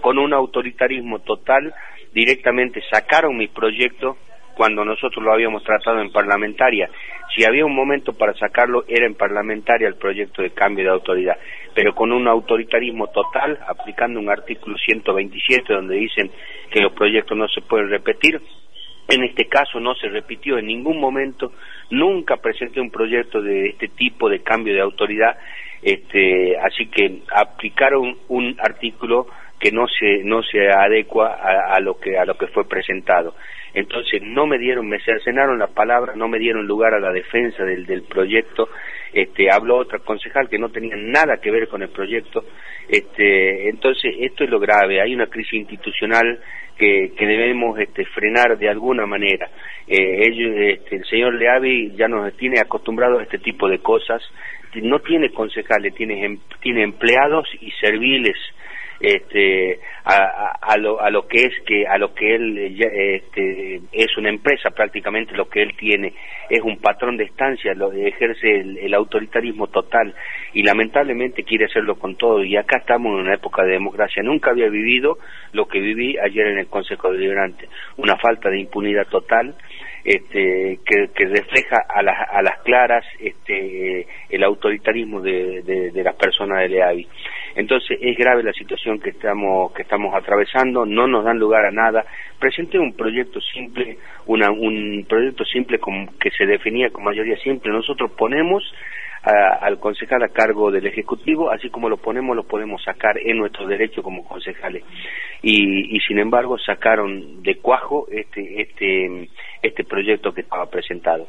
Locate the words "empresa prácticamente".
64.28-65.34